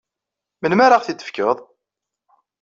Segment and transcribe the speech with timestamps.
[0.61, 1.57] Melmi ara aɣ-t-id-tefkeḍ?